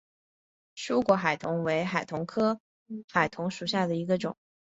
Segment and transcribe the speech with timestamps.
[0.73, 2.59] 疏果海桐为海桐科
[3.07, 4.35] 海桐属下的一个种。